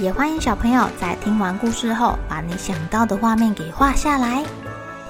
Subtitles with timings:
[0.00, 4.44] 也欢迎小朋友在听完故事后，把你想到的画面给画下来。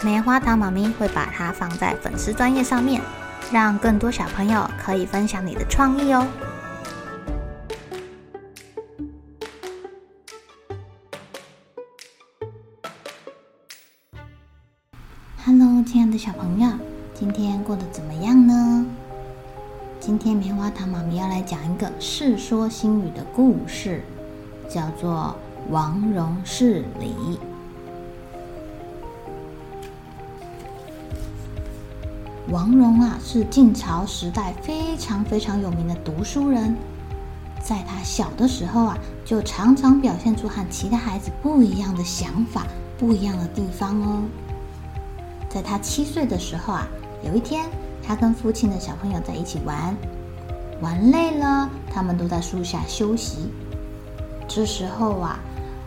[0.03, 3.01] 棉花糖妈咪会把它放在粉丝专页上面，
[3.51, 6.27] 让更多小朋友可以分享你的创意哦。
[15.47, 16.69] Hello，亲爱的小朋友，
[17.15, 18.85] 今天过得怎么样呢？
[19.99, 24.03] 今天棉花糖妈咪要来讲一个《世说新语》的故事。
[24.69, 25.35] 叫做
[25.71, 27.39] 王戎事礼。
[32.49, 36.77] 王戎啊，是晋朝时代非常非常有名的读书人。
[37.63, 42.67] 在他小的时候啊，就常常表现出和其他孩子不一样的想法、
[42.99, 44.23] 不一样的地方哦。
[45.49, 46.87] 在他七岁的时候啊，
[47.25, 47.67] 有一天，
[48.03, 49.97] 他跟父亲的小朋友在一起玩，
[50.83, 53.51] 玩累了，他们都在树下休息。
[54.47, 55.39] 这时候啊，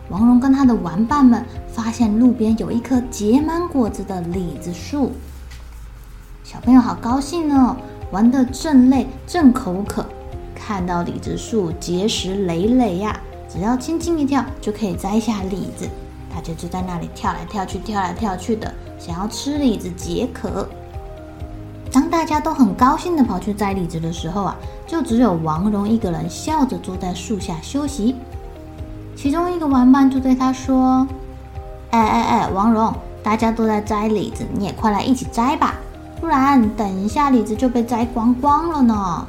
[0.08, 5.12] 王戎跟他的玩伴们发现路边有一棵结满果子的李子树。
[6.44, 7.76] 小朋友好高兴哦，
[8.10, 10.04] 玩得正累正口渴，
[10.54, 15.88] 看到李子树结实累累呀，只要轻轻一跳就可以摘下李子。
[16.34, 20.68] 大家就在那里跳来跳去，跳来跳去的，想要吃李子解渴。
[21.90, 28.14] 当大家都很高兴地跑去摘李子的时候啊，就只有王戎一个人笑着坐在树下休息。
[29.20, 31.04] 其中一个玩伴就对他说
[31.90, 35.74] ：“哎哎哎，王戎，大家都在摘李子，你也快来一起摘吧，
[36.20, 39.26] 不然等一下李子就被摘光光了呢。”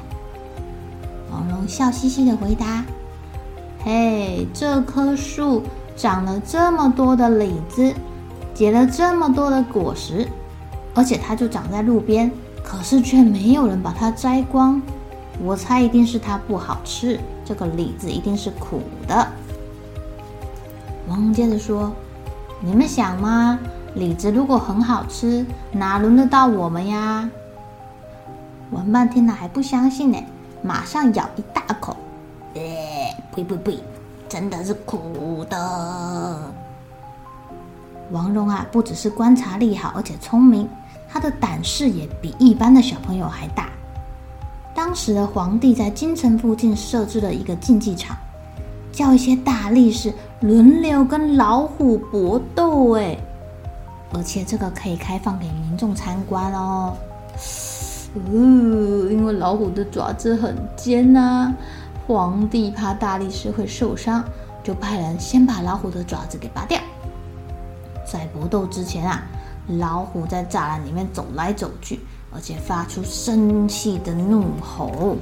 [1.34, 2.86] 王戎笑嘻嘻地回答
[3.84, 5.64] ：“嘿，这棵树
[5.98, 7.92] 长了这么多的李子，
[8.54, 10.30] 结了这么多的果实，
[10.94, 12.32] 而且它就长在路边，
[12.64, 14.80] 可是却没有人把它摘光。
[15.44, 19.28] 我猜一定是它不好吃，这个李子一定是苦的。”
[21.10, 21.92] 王戎接着说
[22.62, 23.58] ：“你们想吗？
[23.96, 27.28] 李子如果很好吃，哪轮得到我们呀？”
[28.70, 30.24] 玩伴听了还不相信呢，
[30.62, 31.98] 马上咬一大口，
[32.54, 32.62] 呃，
[33.34, 33.80] 呸呸呸，
[34.30, 36.40] 真的是苦的。
[38.12, 40.70] 王戎啊，不只是观察力好，而且聪明，
[41.10, 43.70] 他的胆识也比一般的小朋友还大。
[44.76, 48.16] 当时的皇帝在京城附近设置了一个竞技场。
[49.00, 53.18] 叫一些大力士轮流跟老虎搏斗，哎，
[54.14, 56.94] 而且这个可以开放给民众参观哦。
[58.14, 58.34] 呃，
[59.10, 61.56] 因为老虎的爪子很尖呐，
[62.06, 64.22] 皇帝怕大力士会受伤，
[64.62, 66.78] 就派人先把老虎的爪子给拔掉。
[68.06, 69.24] 在搏斗之前啊，
[69.78, 72.02] 老虎在栅栏里面走来走去，
[72.36, 75.16] 而且发出生气的怒吼。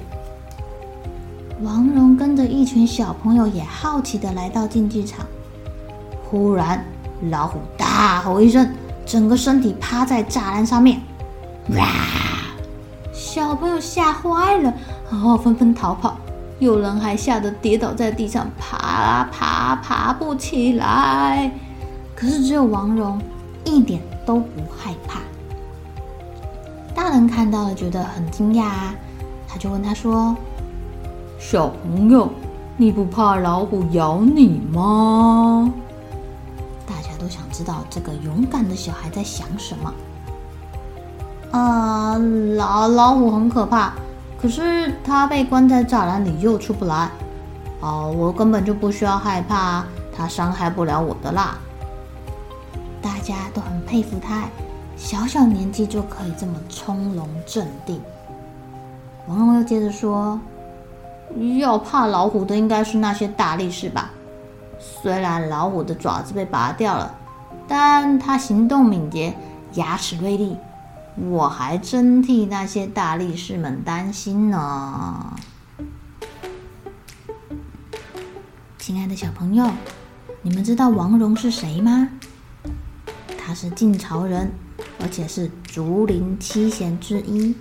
[1.61, 5.25] 王蓉跟着一群小朋友也好奇地来到竞技场。
[6.23, 6.85] 忽然，
[7.31, 8.69] 老虎大吼一声，
[9.05, 11.01] 整个身体趴在栅栏上面，
[11.69, 11.87] 哇！
[13.11, 14.71] 小朋友吓坏了，
[15.09, 16.15] 然后纷纷逃跑，
[16.59, 21.51] 有人还吓得跌倒在地上，爬啊爬，爬不起来。
[22.15, 23.19] 可是只有王蓉
[23.63, 25.21] 一点都不害怕。
[26.93, 28.93] 大人看到了，觉得很惊讶啊，
[29.47, 30.35] 他就问他说。
[31.39, 32.29] 小朋友，
[32.75, 35.71] 你不怕老虎咬你吗？
[36.85, 39.93] 大家都想知道这个勇敢的小孩在想什么。
[41.51, 42.17] 啊、
[42.55, 43.93] 老老虎很可怕，
[44.41, 47.09] 可是它被关在栅栏里又出不来。
[47.81, 49.85] 哦，我根本就不需要害怕，
[50.15, 51.57] 它伤害不了我的啦。
[53.01, 54.49] 大家都很佩服他，
[54.97, 58.01] 小小年纪就可以这么从容镇定。
[59.27, 60.39] 王龙又接着说。
[61.59, 64.11] 要怕老虎的应该是那些大力士吧？
[64.79, 67.15] 虽然老虎的爪子被拔掉了，
[67.67, 69.35] 但它行动敏捷，
[69.73, 70.55] 牙齿锐利，
[71.29, 75.33] 我还真替那些大力士们担心呢。
[78.77, 79.69] 亲爱的小朋友，
[80.41, 82.07] 你们知道王戎是谁吗？
[83.37, 84.51] 他是晋朝人，
[85.01, 87.55] 而且是竹林七贤之一。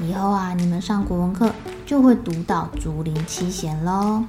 [0.00, 1.52] 以后啊，你们上国文课
[1.88, 4.22] 就会读到竹林七贤喽。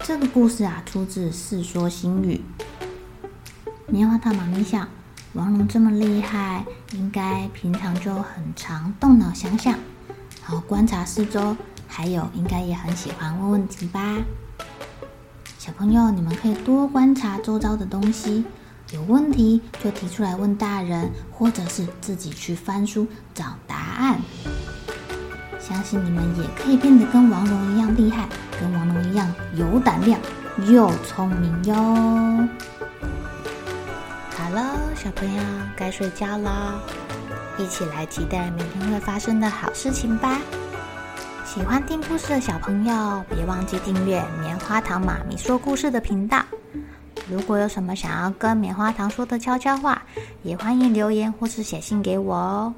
[0.00, 2.42] 这个故事啊，出自《世说新语》。
[3.86, 4.88] 棉花糖妈咪想，
[5.34, 9.72] 王龙这么厉害，应该平常就很常动脑想想，
[10.42, 11.56] 然后观察四周，
[11.86, 14.16] 还有应该也很喜欢问问题吧。
[15.60, 18.44] 小朋友，你们可以多观察周遭的东西，
[18.92, 24.20] 有问题就提出来问大人，或者是自己去翻书找答案。
[25.70, 28.28] 相信你们也可以变得跟王龙一样厉害，
[28.58, 30.18] 跟王龙一样有胆量
[30.66, 31.74] 又聪明哟。
[34.36, 35.40] 好了，小朋友
[35.76, 36.74] 该睡觉了，
[37.56, 40.40] 一起来期待明天会发生的好事情吧。
[41.44, 46.44] 喜欢听故事的小朋友，别忘记订阅棉花糖妈咪说故事的频道。
[47.30, 50.02] 如果有什么想要跟棉花糖说的悄悄话，
[50.42, 52.74] 也欢迎留言或是写信给我哦。